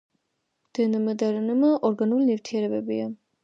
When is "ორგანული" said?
1.91-2.29